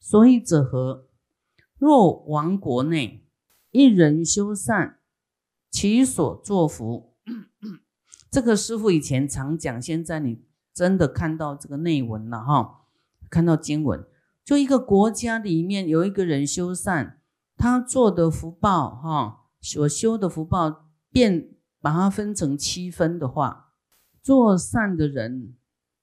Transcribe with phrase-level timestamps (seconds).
[0.00, 1.06] 所以者何？
[1.78, 3.24] 若亡国内，
[3.70, 4.98] 一人修善，
[5.70, 7.14] 其所作福。
[8.30, 10.42] 这个师傅以前常讲，现在你
[10.72, 12.86] 真的看到这个内文了哈，
[13.28, 14.04] 看到经文，
[14.44, 17.20] 就一个国家里面有一个人修善，
[17.56, 23.72] 他做的福报哈，所修的福报，便把它分成七分的话，
[24.22, 25.54] 做善的人，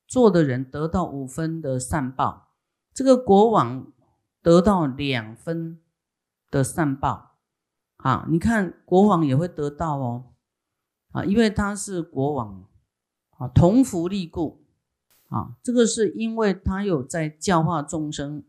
[0.07, 2.46] 做的人得到五分的善报，
[2.97, 3.93] 这个国王。
[4.43, 5.81] 得到两分
[6.49, 7.35] 的善报，
[7.97, 10.35] 啊，你看国王也会得到哦，
[11.11, 12.65] 啊，因为他是国王，
[13.31, 14.63] 啊，同福利故，
[15.27, 18.45] 啊，这个是因为他有在教化众生，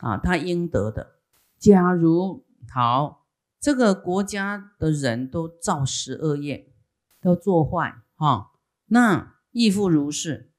[0.00, 1.20] 啊，他应得的。
[1.60, 3.26] 假如好，
[3.60, 6.74] 这个国家的人都造十恶业，
[7.20, 8.50] 都做坏，哈，
[8.86, 10.50] 那亦复如是，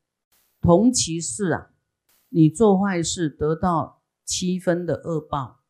[0.61, 1.71] 同其事啊，
[2.29, 3.95] 你做坏事得到。
[4.29, 5.61] 七分的恶报，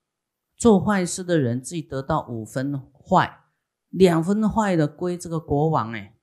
[0.56, 3.42] 做坏事的人自己得到五分坏，
[3.90, 6.18] 两分坏的归这个国王哎，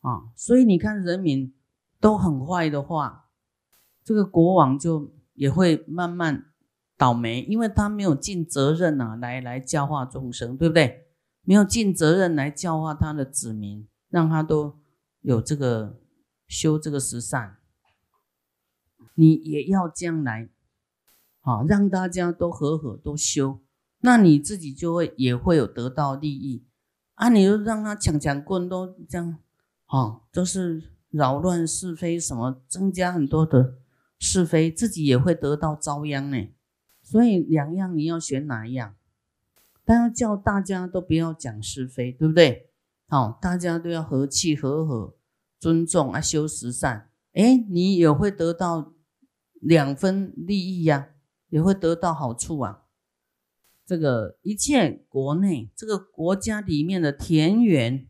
[0.00, 1.54] 啊，所以你看人民
[2.00, 3.28] 都很坏的话，
[4.02, 6.46] 这个国王就也会慢慢
[6.96, 11.04] 倒霉，因为他没有尽责任呐，来来教化众生，对不对？
[11.42, 14.78] 没有尽责任来教化他的子民，让他都
[15.20, 16.00] 有这个
[16.48, 17.58] 修这个十善，
[19.14, 20.48] 你也要将来。
[21.40, 23.60] 好，让大家都和和都修，
[24.00, 26.64] 那你自己就会也会有得到利益
[27.14, 27.28] 啊！
[27.28, 29.38] 你就让他抢抢棍都这样，
[29.84, 33.78] 好，都是扰乱是非，什么增加很多的
[34.18, 36.48] 是非，自己也会得到遭殃呢。
[37.02, 38.96] 所以两样你要选哪一样？
[39.84, 42.70] 但要叫大家都不要讲是非，对不对？
[43.06, 45.16] 好，大家都要和气和和，
[45.60, 48.92] 尊重啊，修十善，哎，你也会得到
[49.60, 51.10] 两分利益呀。
[51.48, 52.82] 也会得到好处啊！
[53.86, 58.08] 这个一切国内这个国家里面的田园、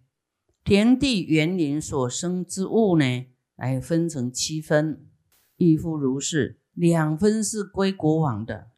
[0.64, 5.06] 田地、园林所生之物呢，来分成七分，
[5.58, 6.62] 亦复如是。
[6.72, 8.70] 两分是归国王的，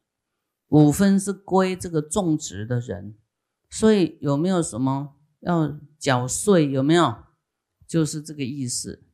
[0.70, 3.16] 五分是归这个种植的人。
[3.70, 6.68] 所以有没有什么要缴税？
[6.68, 7.14] 有没有？
[7.86, 9.04] 就是这个意思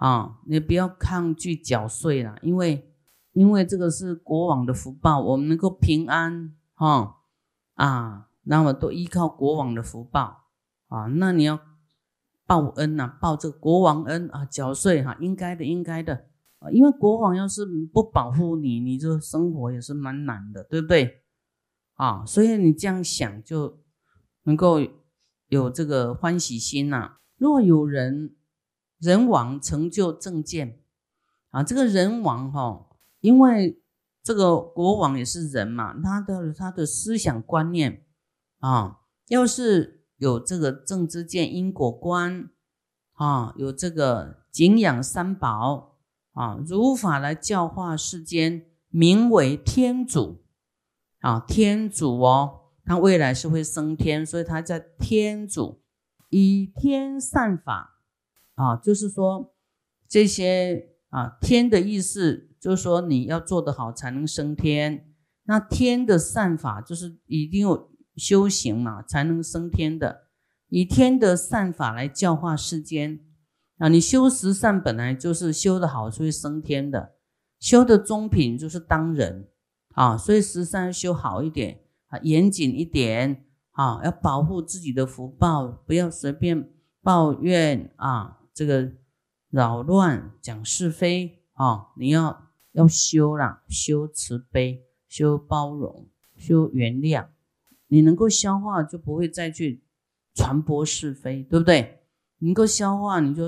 [0.00, 0.40] 啊！
[0.46, 2.86] 你不要抗拒缴税了，因为。
[3.32, 7.18] 因为这个是国王的福报，我们能够平安哈
[7.74, 10.48] 啊，那么都依靠国王的福报
[10.88, 11.06] 啊。
[11.06, 11.60] 那你要
[12.44, 16.26] 报恩呐，报这个国王恩啊，缴税哈，应该的，应该的
[16.58, 16.68] 啊。
[16.72, 21.22] 因为国王要是不保护你，你这生活也是蛮难的，对不对
[21.94, 22.26] 啊？
[22.26, 23.78] 所以你这样想就
[24.42, 24.80] 能够
[25.46, 27.18] 有这个欢喜心呐。
[27.36, 28.34] 若有人
[29.00, 30.80] 人王成就正见
[31.50, 32.86] 啊，这个人王哈。
[33.20, 33.82] 因为
[34.22, 38.06] 这个国王也是人嘛，他的他的思想观念
[38.60, 42.48] 啊，要是有这个正知见、因果观
[43.12, 45.98] 啊，有这个敬仰三宝
[46.32, 50.42] 啊，如法来教化世间，名为天主
[51.18, 55.82] 啊，天主哦，他未来是会升天，所以他叫天主
[56.30, 57.99] 以天善法
[58.60, 59.54] 啊，就是说
[60.08, 62.48] 这些啊天的意思。
[62.60, 65.14] 就是说，你要做得好才能升天。
[65.44, 70.28] 那天的善法就是一定有修行嘛，才能升天的。
[70.68, 73.18] 以天的善法来教化世间
[73.78, 73.88] 啊！
[73.88, 77.14] 你修十善本来就是修得好，就会升天的。
[77.58, 79.48] 修的中品就是当人
[79.94, 86.70] 啊，所以十善修好一点啊，严谨一点啊，要保护自己的福报，不要随便
[87.02, 88.92] 抱怨啊，这个
[89.50, 92.46] 扰乱讲是非啊，你要。
[92.72, 96.06] 要修啦，修慈悲，修包容，
[96.36, 97.26] 修原谅。
[97.88, 99.82] 你能够消化，就不会再去
[100.36, 102.04] 传播是非，对不对？
[102.38, 103.42] 能够消化，你就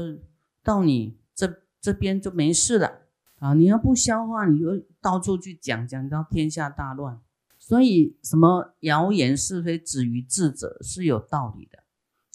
[0.64, 3.02] 到你这这边就没事了
[3.38, 3.54] 啊！
[3.54, 7.20] 你要不消化，你就到处去讲，讲到天下大乱。
[7.60, 11.78] 所以，什么谣言是非止于智者是有道理的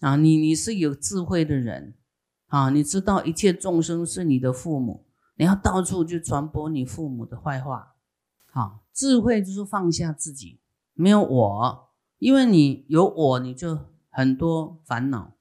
[0.07, 0.15] 啊！
[0.15, 1.95] 你你是有智慧的人
[2.47, 5.05] 啊，你知道一切众生是你的父母。
[5.39, 7.93] 你要到处去传播你父母的坏话，
[8.51, 10.59] 好，智慧就是放下自己，
[10.95, 13.77] 没有我，因为你有我，你就
[14.09, 15.33] 很多烦恼，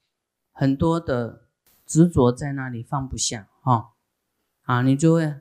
[0.53, 1.45] 很多的
[1.87, 3.93] 执着在那里放不下，哈，
[4.65, 5.37] 啊，你就会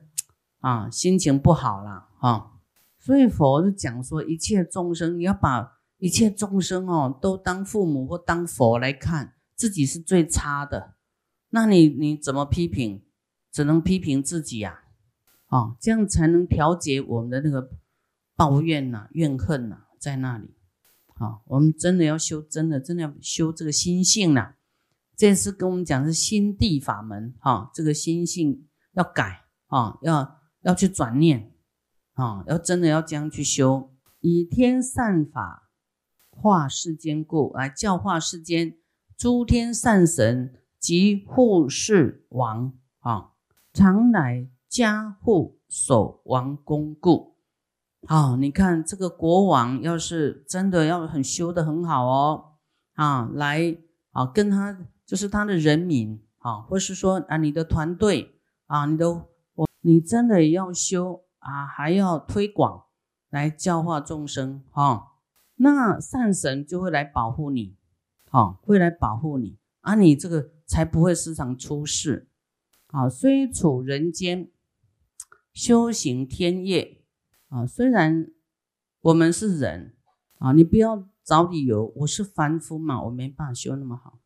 [0.61, 2.53] 啊心情不好了，哈，
[2.97, 10.94] 所以佛就讲说，一切众生，你要把一切众生哦都当父母或当佛来看，自己是最差的，
[11.55, 13.01] 那你你怎么批评？
[13.49, 14.81] 只能批评自己呀，
[15.45, 17.69] 啊，这样才能调节我们的那个
[18.35, 20.53] 抱怨呐、怨恨呐，在那里。
[21.15, 24.55] 好，我们真的要修，真的真的要修这个心性呐。
[25.15, 31.53] 这次跟我们讲是心地法门，哈，这个心性要改啊，要要去转念
[32.15, 35.71] 啊，要真的要这样去修，以天善法
[36.29, 38.75] 化世间故，来教化世间
[39.15, 40.53] 诸天善神
[40.85, 43.31] 及护世王啊，
[43.73, 47.37] 常来加护守王公故。
[48.07, 52.45] 好，你看这个国王要是真的要很修的很好哦，
[52.93, 53.75] 啊，来
[54.11, 54.77] 啊跟他。
[55.07, 59.07] 就是他的人民啊，或是说啊，你的团队啊，你的
[59.53, 62.85] 我，你真的要修啊，还要推广
[63.29, 65.11] 来教化众生哈，
[65.57, 67.75] 那善神就会来保护你，
[68.31, 72.27] 好，会来保护你啊，你这个才不会时常出事
[72.87, 73.09] 啊。
[73.09, 74.49] 虽处人间
[75.53, 77.01] 修行天业
[77.49, 78.31] 啊，虽然
[79.01, 79.95] 我们是人
[80.39, 84.19] 啊，你不要找理由，我是凡夫嘛，我没办法修那么好。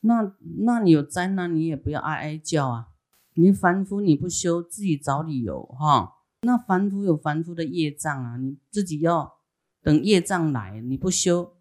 [0.00, 0.34] 那
[0.64, 2.88] 那你有灾难，你也不要哀哀叫啊！
[3.34, 6.14] 你凡夫你不修，自己找理由哈。
[6.42, 9.34] 那凡夫有凡夫的业障啊，你自己要
[9.82, 11.54] 等业障来，你不修，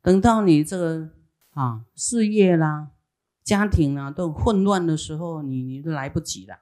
[0.00, 1.10] 等到你这个
[1.50, 2.92] 啊事业啦、
[3.44, 6.60] 家庭啊都混乱的时候，你你都来不及了。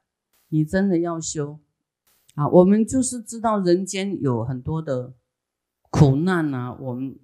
[0.48, 1.60] 你真的要修
[2.34, 2.46] 啊！
[2.48, 5.14] 我们就是知道人间有很多的
[5.88, 7.18] 苦难啊，我们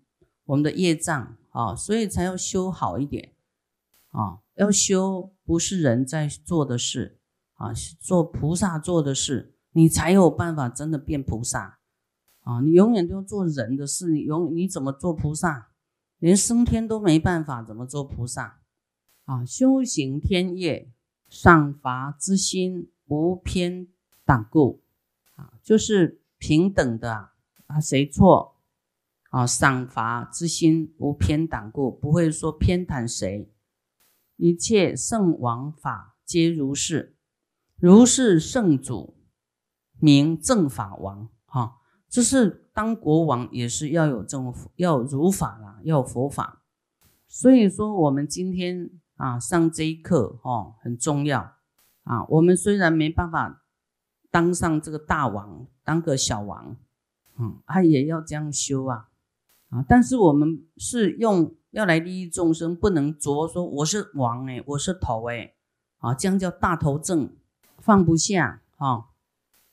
[0.47, 3.33] 我们的业障啊，所以才要修好一点。
[4.11, 7.19] 啊，要修不是人在做的事
[7.55, 11.79] 啊，做菩萨做的事，你才有办法真的变菩萨
[12.45, 12.61] 啊！
[12.63, 15.69] 你永远都要做人的事，你永你怎么做菩萨？
[16.19, 18.58] 连升天都没办法，怎么做菩萨？
[19.29, 20.91] 啊，修行天业，
[21.29, 23.87] 赏罚之心无偏
[24.25, 24.83] 党故
[25.35, 27.29] 啊，就是平等的
[27.67, 28.57] 啊，谁错
[29.29, 29.47] 啊？
[29.47, 33.53] 赏罚之心无偏党故，不会说偏袒谁。
[34.37, 37.15] 一切圣王法皆如是，
[37.77, 39.19] 如是圣主
[39.99, 41.29] 名正法王。
[41.45, 41.77] 哈，
[42.09, 46.63] 这是当国王也是要有这种要如法啦，要佛法。
[47.27, 51.53] 所以说，我们今天啊上这一课哈很重要
[52.05, 52.25] 啊。
[52.31, 53.63] 我们虽然没办法
[54.31, 56.75] 当上这个大王，当个小王，
[57.39, 59.11] 嗯，他也要这样修啊
[59.69, 59.85] 啊。
[59.87, 61.55] 但是我们是用。
[61.71, 65.53] 要来利益众生，不能着说我是王哎，我是头哎，
[65.99, 67.37] 啊，这样叫大头症，
[67.77, 69.05] 放不下啊，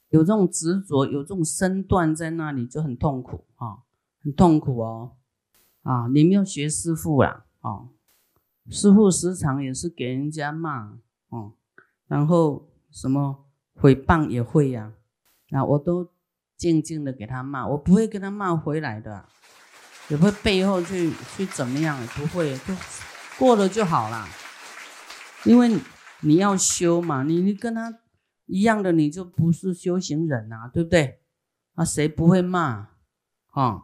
[0.09, 3.77] 有这种执着，有这种身段在那里就很痛苦啊，
[4.21, 5.13] 很痛苦哦，
[5.83, 7.87] 啊，你们要学师傅啦，啊，
[8.69, 10.97] 师傅时常也是给人家骂
[11.29, 11.53] 哦，
[12.07, 13.45] 然后什么
[13.75, 14.93] 诽谤也会呀，
[15.51, 16.11] 啊，我都
[16.57, 19.25] 静静的给他骂，我不会跟他骂回来的。
[20.07, 22.75] 也不会背后去去怎么样，不会，就
[23.39, 24.23] 过了就好了。
[25.45, 25.79] 因为
[26.21, 27.91] 你要修嘛，你你跟他
[28.45, 31.21] 一样的，你就不是修行人啊，对不对？
[31.73, 32.89] 啊，谁不会骂？
[33.47, 33.83] 啊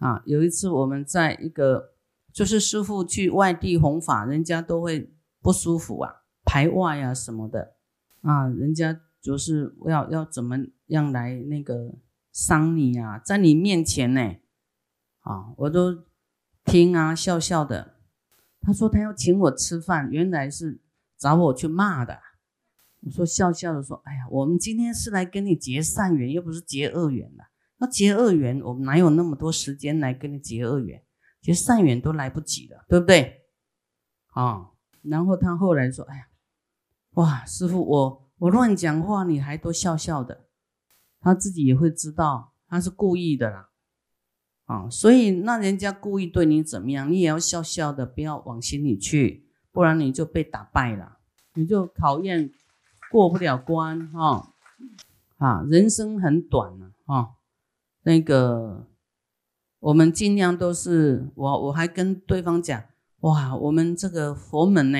[0.00, 0.22] 啊！
[0.26, 1.93] 有一次我们在一个，
[2.34, 7.76] 就是师傅去外地弘法，人家都会不舒服啊，排外呀什么的
[8.22, 11.94] 啊，人家就是要要怎么样来那个
[12.32, 14.20] 伤你啊，在你面前呢？
[15.20, 16.02] 啊，我都
[16.64, 17.94] 听啊，笑笑的。
[18.60, 20.80] 他说他要请我吃饭，原来是
[21.16, 22.18] 找我去骂的。
[23.02, 27.44] 我说笑笑的说，哎呀，我们今天是来跟你结善缘，又不是结恶缘的。
[27.76, 31.03] 那结恶缘，我们哪有那么多时间来跟你结恶缘？
[31.44, 33.42] 其实善缘都来不及了，对不对？
[34.28, 34.70] 啊，
[35.02, 36.28] 然后他后来说，哎呀，
[37.16, 40.46] 哇，师傅，我我乱讲话，你还都笑笑的。
[41.20, 43.68] 他自己也会知道，他是故意的啦。
[44.64, 51.18] 啊，所以那人家故意对你怎么样，你也要笑笑的，不要往心里去，不然你就被打败了，
[51.52, 52.50] 你就考验
[53.10, 54.54] 过不了关哈。
[55.36, 57.34] 啊，人生很短呢，哈，
[58.04, 58.88] 那个
[59.84, 62.84] 我们尽量都是我我还跟对方讲，
[63.20, 64.98] 哇，我们这个佛门呢，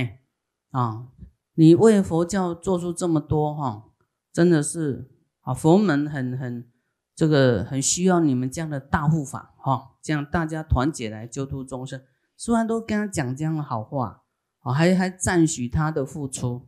[0.71, 1.07] 啊，
[1.55, 3.85] 你为佛教做出这么多哈，
[4.33, 5.11] 真的是
[5.43, 6.71] 啊，佛门很很。
[7.17, 12.03] 这个很需要你们这样的大护法哈，这样大家团结来救度众生。
[12.37, 14.25] 虽然都跟他讲这样的好话，
[14.63, 16.67] 啊，还还赞许他的付出，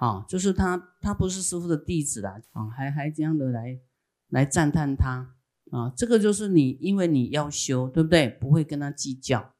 [0.00, 3.78] 啊，就是他他不是师傅的弟子啦，啊，还还这样的来
[4.26, 5.36] 来赞叹他，
[5.70, 8.28] 啊，这个就是你，因为你要修，对不对？
[8.28, 9.52] 不会跟他计较，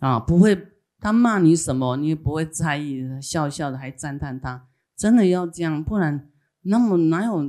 [0.00, 0.68] 啊，不会
[1.00, 6.30] 他骂你什么，你也不会在意，笑笑的还赞叹他，真的要这样，不然
[6.62, 7.44] 那么哪有？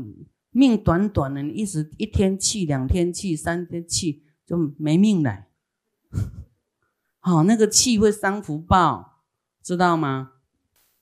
[0.51, 5.45] 命短短的，你一直一天气、两天气、三天气就没命了。
[7.19, 9.21] 好，那个气会伤福报，
[9.61, 10.31] 知道吗？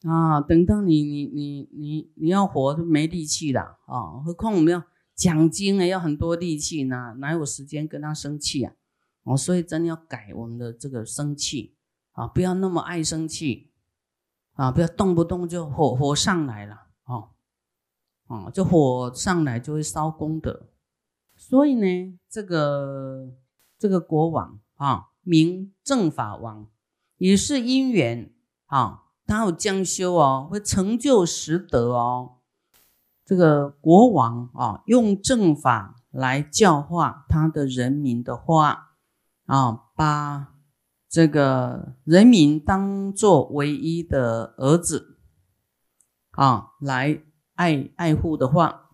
[0.03, 4.19] 啊，等到你你你你你要活就没力气了啊！
[4.25, 4.83] 何况我们要
[5.17, 8.73] 奖金呢，要很多力气呢，哪有时间跟他生气啊？
[9.23, 11.75] 哦，所以真的要改我们的这个生气
[12.11, 13.71] 啊，不要那么爱生气
[14.53, 17.31] 啊，不要动不动就火火上来了哦，
[18.27, 20.69] 啊，就火上来就会烧功德。
[21.35, 23.33] 所以呢，这个
[23.79, 26.69] 这个国王啊，名正法王，
[27.17, 28.31] 也是因缘
[28.67, 29.05] 啊。
[29.25, 32.36] 他有将修哦，会成就实德哦。
[33.27, 38.93] 这个国王啊，用正法来教化他的人民的话
[39.47, 40.55] 啊，把
[41.09, 45.17] 这个人民当做唯一的儿子
[46.31, 47.21] 啊，来
[47.55, 48.91] 爱爱护的话，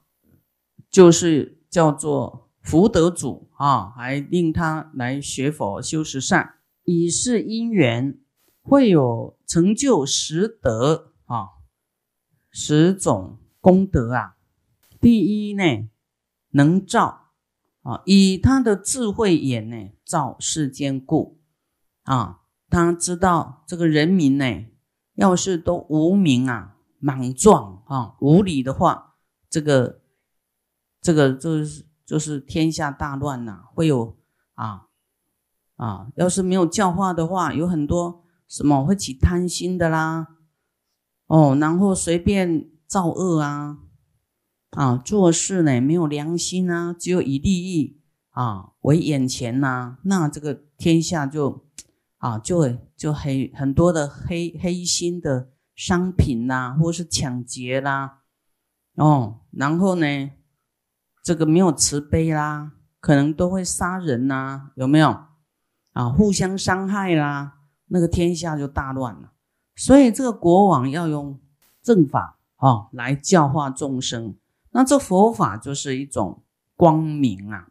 [0.89, 8.19] 就是叫做福德主啊，还令他来学佛修十善，以是因缘。
[8.65, 11.49] 会有成就十德啊，
[12.49, 14.35] 十种功德啊。
[14.99, 15.87] 第一呢，
[16.49, 17.29] 能照
[17.83, 21.39] 啊，以他的智慧眼呢，照世间故
[22.03, 22.41] 啊。
[22.69, 24.65] 他知道这个人民呢，
[25.13, 29.15] 要是都无名啊、莽撞啊、无理的话，
[29.49, 30.01] 这个
[30.99, 33.63] 这个就是就是天下大乱呐。
[33.73, 34.17] 会有
[34.55, 34.87] 啊
[35.77, 38.19] 啊，要是没有教化的话，有很多。
[38.45, 40.27] 什么会起贪心的啦？
[41.25, 43.79] 哦，然后随便造恶啊，
[44.69, 51.65] 啊，做事呢没有良心啊，只有以利益啊为眼前呐，那这个天下就
[52.17, 58.19] 啊就会就黑很多的黑黑心的商品啦，或是抢劫啦，
[58.97, 60.29] 哦，然后呢，
[61.23, 65.17] 这个没有慈悲啦，可能都会杀人呐，有没有
[65.93, 66.09] 啊？
[66.09, 67.57] 互相伤害啦。
[67.87, 69.33] 那个天下就大乱了，
[69.75, 71.39] 所以这个国王要用
[71.81, 74.35] 正法哦来教化众生。
[74.71, 76.43] 那这佛法就是一种
[76.75, 77.67] 光明啊，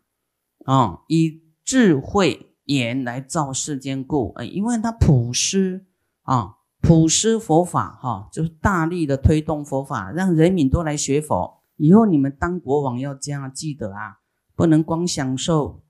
[0.66, 5.86] 啊，以智慧言来照世间故，哎，因为他普施
[6.22, 11.62] 啊，普施佛法哈，就是大力的推动佛法，让人民都来学佛。
[11.76, 14.18] 以后你们当国王要这样记得啊，
[14.54, 15.82] 不能光享受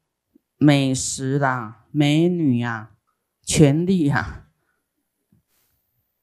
[0.57, 2.91] 美食啦、美女呀。
[3.45, 4.47] 权力哈，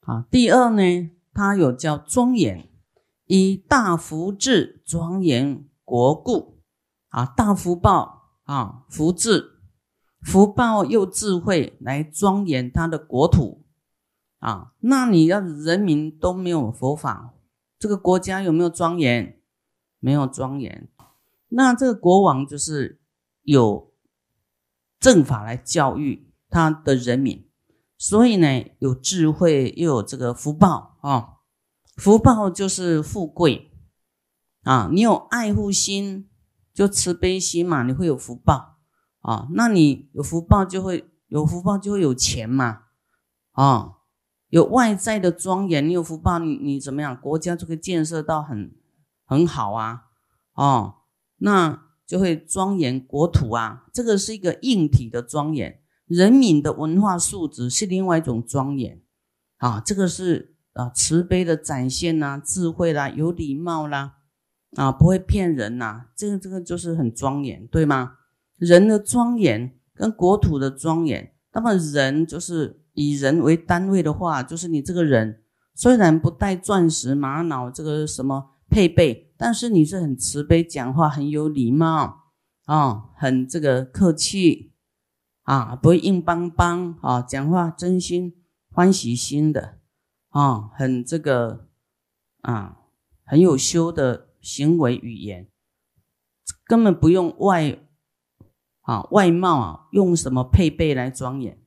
[0.06, 2.70] 啊，第二呢，它有叫庄严，
[3.26, 6.60] 以大福智庄严国故，
[7.10, 9.60] 啊，大福报啊，福智
[10.22, 13.66] 福报又智慧来庄严他的国土，
[14.40, 17.34] 啊，那你要人民都没有佛法，
[17.78, 19.40] 这个国家有没有庄严？
[20.00, 20.90] 没有庄严，
[21.50, 23.02] 那这个国王就是
[23.44, 23.92] 有
[25.00, 26.28] 正法来教育。
[26.52, 27.48] 他的人民，
[27.96, 31.38] 所以呢，有智慧又有这个福报啊，
[31.96, 33.72] 福报就是富贵
[34.64, 34.90] 啊。
[34.92, 36.30] 你有爱护心，
[36.74, 38.78] 就慈悲心嘛，你会有福报
[39.22, 39.48] 啊。
[39.54, 42.84] 那你有福报就会有福报，就会有钱嘛
[43.52, 43.96] 啊。
[44.50, 47.16] 有外在的庄严，你有福报，你你怎么样？
[47.16, 48.76] 国家就会建设到很
[49.24, 50.06] 很好啊
[50.54, 50.96] 哦，
[51.38, 53.86] 那就会庄严国土啊。
[53.94, 55.82] 这个是一个硬体的庄严。
[56.08, 59.00] 人民的文化素质是另外一种庄严
[59.58, 64.18] 啊，这个是啊慈悲的展现呐，智慧啦，有礼貌啦，
[64.76, 68.18] 啊不会骗人呐，这个这个就是很庄严，对吗？
[68.58, 75.42] 人的庄严跟国土的庄严，那么人就是以人为单位的话，就是你这个人
[75.76, 82.26] 虽然不带钻石、玛瑙这个什么配备，但是你是很慈悲，讲话很有礼貌
[82.66, 84.68] 啊，很这个客气。
[85.44, 88.36] 啊，不会硬邦邦啊，讲话真心
[88.72, 89.79] 欢喜心的
[90.30, 91.68] 啊，很这个
[92.42, 92.78] 啊，
[93.24, 95.50] 很有修的行为语言，
[96.66, 97.80] 根本不用外
[98.82, 101.62] 啊外貌啊，用什么配备来庄严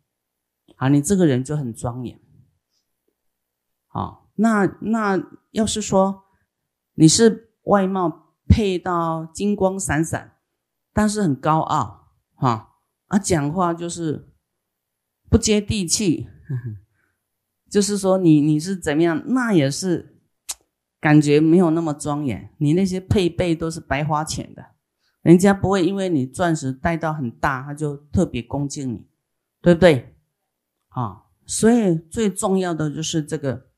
[0.76, 0.88] 啊？
[0.88, 2.20] 你这个人就很庄严。
[3.86, 6.24] 好，那那要是说
[6.94, 10.36] 你是外貌配到金光闪闪，
[10.92, 12.70] 但是很高傲哈。
[13.08, 14.32] 啊，讲话就是
[15.28, 16.28] 不接地气，
[17.72, 20.18] 就是说你你是怎么样，那也是
[21.00, 22.50] 感觉没有那么庄严。
[22.58, 24.62] 你那些配备都是白花钱的，
[25.22, 29.06] 人家不会因为你钻石戴到很大，他就特别恭敬你，
[29.62, 30.14] 对不对？
[30.90, 33.68] 啊，所以最重要的就是这个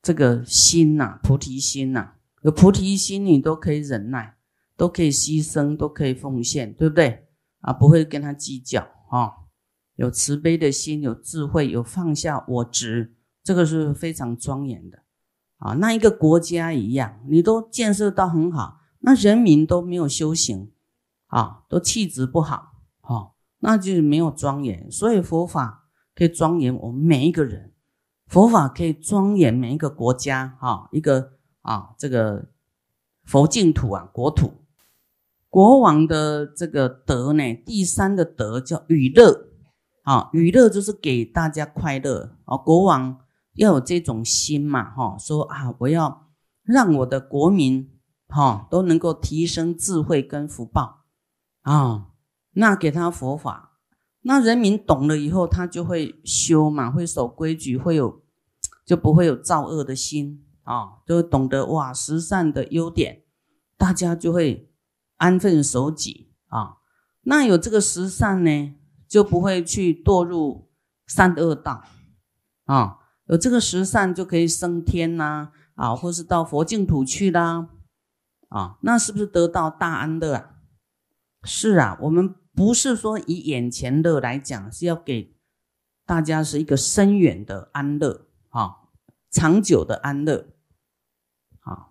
[0.00, 4.36] 这个心呐，菩提心呐，有菩提心，你都可以忍耐，
[4.74, 7.26] 都可以牺牲，都可以奉献，对不对？
[7.60, 9.39] 啊，不会跟他计较啊。
[10.00, 13.12] 有慈悲的心，有智慧，有放下我执，
[13.44, 15.00] 这个是非常庄严的
[15.58, 15.74] 啊。
[15.74, 20.70] 那一个国家一样，你都建设到很好，那人民都没有修行
[21.26, 24.90] 啊，都气质不好，哈，那就是没有庄严。
[24.90, 27.74] 所以佛法可以庄严我们每一个人，
[28.26, 32.48] 佛法可以庄严每一个国家，哈，一个啊，这个
[33.24, 34.64] 佛净土啊，国土。
[35.50, 39.49] 国王的这个德呢，第三的德叫娱乐。
[40.02, 42.56] 啊，娱乐就是给大家快乐啊！
[42.56, 43.18] 国王
[43.54, 46.30] 要有这种心嘛，哈，说啊，我要
[46.62, 47.90] 让我的国民
[48.28, 51.04] 哈都能够提升智慧跟福报
[51.62, 52.08] 啊，
[52.52, 53.78] 那给他佛法，
[54.22, 58.22] 那人民懂了以后，他就会修嘛，会守规矩，会有
[58.86, 63.24] 就不会有造恶的心啊，就懂得哇，十善的优点，
[63.76, 64.72] 大家就会
[65.18, 66.78] 安分守己啊。
[67.24, 68.74] 那有这个十善呢？
[69.10, 70.70] 就不会去堕入
[71.08, 71.84] 三恶道
[72.66, 72.98] 啊！
[73.26, 77.68] 有这个十善就可以升天呐啊，或是到佛净土去啦
[78.50, 78.78] 啊！
[78.82, 80.54] 那是不是得到大安乐啊？
[81.42, 85.36] 是啊，我们不是说以眼前乐来讲，是要给
[86.06, 88.76] 大家是一个深远的安乐啊，
[89.28, 90.46] 长久的安乐
[91.62, 91.88] 啊！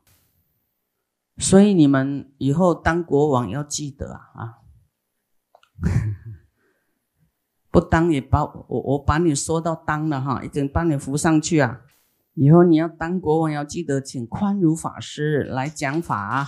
[1.38, 4.60] 所以你们以后当国王要记得啊！
[7.72, 11.82] 不当也把我我把你说到当了哈，已经帮你扶上去啊！
[12.34, 16.48] 以后你要当国王，要记得请宽如法师来讲法。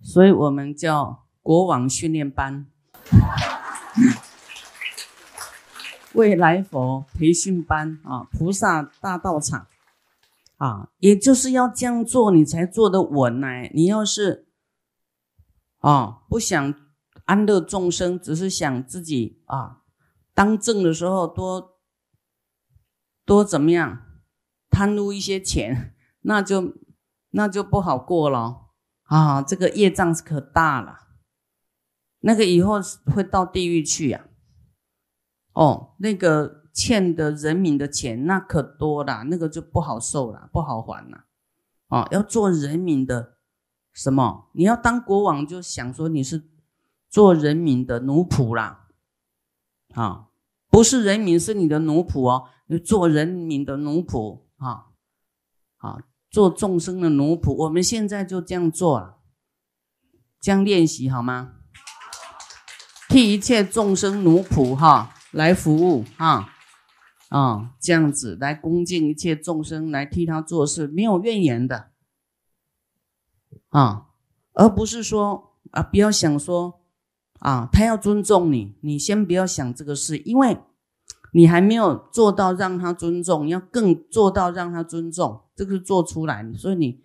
[0.00, 2.66] 所以我们叫国王训练班，
[6.12, 9.66] 未来佛培训班啊，菩萨大道场
[10.58, 13.48] 啊，也就是要这样做，你才做得稳呢。
[13.72, 14.46] 你要是。
[15.84, 16.74] 啊，不想
[17.26, 19.82] 安乐众生，只是想自己啊，
[20.32, 21.78] 当政的时候多
[23.26, 24.00] 多怎么样，
[24.70, 26.72] 贪污一些钱， 那就
[27.32, 28.70] 那就不好过了
[29.02, 29.42] 啊！
[29.42, 31.00] 这个业障可大了，
[32.20, 32.80] 那个以后
[33.14, 34.24] 会到地狱去呀。
[35.52, 41.26] 哦，那个欠的人民的钱那可多了，那个就不好受了，不好还了。
[41.88, 43.34] 哦，要做人民的。
[43.94, 44.50] 什么？
[44.52, 46.42] 你要当国王，就想说你是
[47.08, 48.88] 做人民的奴仆啦，
[49.94, 50.26] 啊，
[50.68, 54.86] 不是人民是你的奴仆哦，你做人民的奴仆啊，
[55.76, 57.54] 啊，做众生的奴仆。
[57.54, 59.18] 我们现在就这样做了，
[60.40, 61.52] 这样练习好吗？
[63.08, 66.48] 替一切众生奴仆哈来服务啊
[67.28, 71.92] 啊，这样子来恭敬一切众生，来替他做事，没有怨言的。
[73.68, 74.08] 啊，
[74.52, 76.80] 而不是说啊，不要想说
[77.40, 80.58] 啊，他要尊重你，你先不要想这个事，因为
[81.32, 87.02] 你还没有做到让他尊重，要更做到让他尊重，这个是做出来，所以你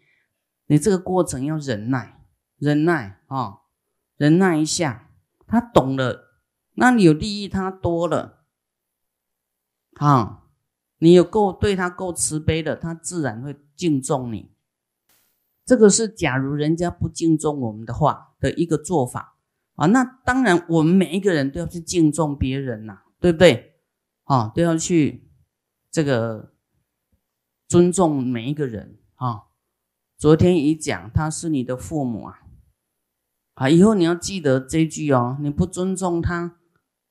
[0.67, 2.23] 你这个过程要忍耐，
[2.57, 3.61] 忍耐啊，
[4.17, 5.09] 忍耐一下，
[5.47, 6.35] 他懂了，
[6.75, 8.43] 那你有利益他多了，
[9.95, 10.43] 啊，
[10.99, 14.51] 你有够对他够慈悲的，他自然会敬重你。
[15.69, 19.37] 这个是假如人家不敬重我们的话的一个做法
[19.75, 23.75] 啊，那当然我们每一个人都要去敬重别人呐，对不对？
[24.23, 25.29] 啊，都要去
[25.91, 26.55] 这个
[27.67, 29.43] 尊重每一个人啊。
[30.17, 32.39] 昨天已讲他是你的父母啊，
[33.53, 36.57] 啊，以后你要记得这句哦，你不尊重他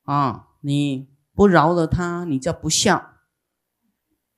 [0.03, 3.13] 啊，你不饶了他，你叫不孝，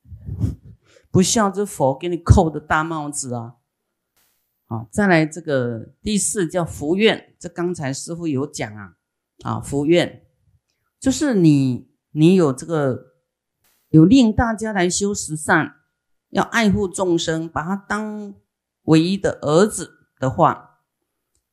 [1.11, 3.57] 不孝这佛给你扣的大帽子啊。
[4.71, 8.95] 啊，再来这个第四叫福愿，这刚才师傅有讲啊，
[9.43, 10.23] 啊福愿
[11.01, 13.15] 就是你你有这个
[13.89, 15.75] 有令大家来修十善，
[16.29, 18.33] 要爱护众生，把他当
[18.83, 20.79] 唯一的儿子的话，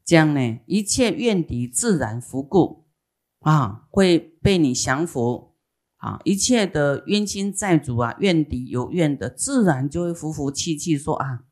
[0.06, 2.86] 这样呢一切怨敌自然服故
[3.40, 5.56] 啊，会被你降服
[5.96, 11.46] 啊，一切的冤亲债主啊，怨敌有怨的，自然就会服服气气说啊，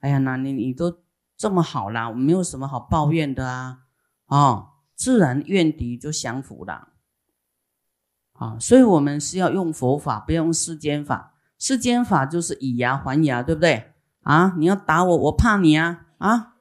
[0.00, 1.03] 哎呀，那你你都。
[1.44, 3.80] 这么好啦，我没有什么好抱怨的啊，
[4.28, 6.88] 哦，自然怨敌就降服了，
[8.32, 11.34] 啊，所以我们是要用佛法，不要用世间法。
[11.58, 13.92] 世间法就是以牙还牙，对不对？
[14.22, 16.54] 啊，你要打我，我怕你啊，啊，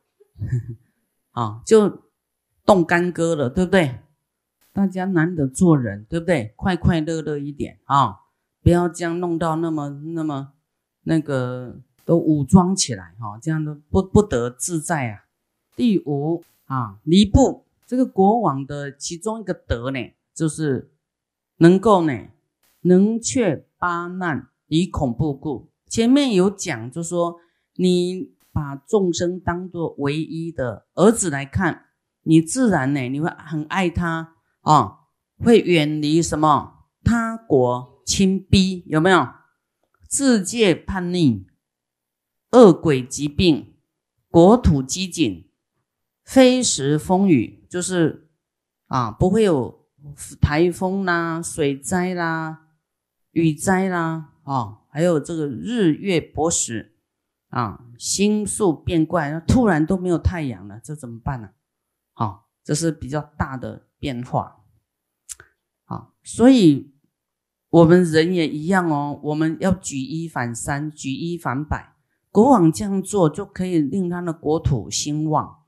[1.32, 2.04] 啊，就
[2.66, 4.02] 动干戈了，对不对？
[4.74, 6.54] 大家难得做人，对不对？
[6.58, 8.20] 快快乐乐一点啊，
[8.62, 10.52] 不要这样弄到那么那么
[11.04, 15.26] 那个都武装起来哈，这样都不不得自在啊。
[15.76, 20.00] 第五啊，离部这个国王的其中一个德呢，
[20.34, 20.92] 就是
[21.58, 22.14] 能够呢
[22.82, 25.70] 能却八难以恐怖故。
[25.88, 27.38] 前面有讲，就说
[27.76, 31.86] 你把众生当作唯一的儿子来看，
[32.24, 35.00] 你自然呢你会很爱他啊，
[35.40, 39.28] 会远离什么他国侵逼，有没有？
[40.08, 41.48] 自界叛逆、
[42.54, 43.74] 恶鬼疾病、
[44.30, 45.44] 国土饥馑、
[46.24, 48.30] 非时风雨，就是
[48.88, 49.86] 啊，不会有
[50.40, 52.68] 台风啦、水灾啦、
[53.32, 56.96] 雨灾啦，啊，还有这个日月薄食
[57.50, 61.50] 啊，星宿变怪，突然都没有太阳了，这怎么办呢？
[62.14, 64.64] 好，这是比较大的变化，
[65.84, 66.94] 好，所以。
[67.74, 71.93] 我们人也一样哦，我们要举一反三，举一反百。
[72.34, 75.60] 国王这样做就可以令他的国土兴旺，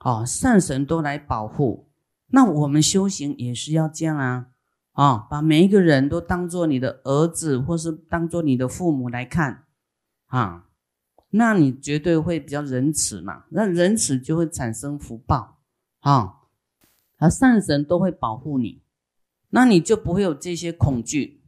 [0.00, 1.88] 哦，善神都来保护。
[2.26, 4.48] 那我们修行也是要这样啊，
[4.92, 9.64] 啊，把每一个人都当做你的儿子，或是当做你的父母来看，
[10.26, 10.66] 啊，
[11.30, 13.44] 那你绝对会比较仁慈嘛。
[13.48, 15.56] 那仁慈就会产生福报，
[16.00, 16.40] 啊，
[17.16, 18.82] 而善神都会保护你。
[19.48, 21.40] 那你就不会有这些恐惧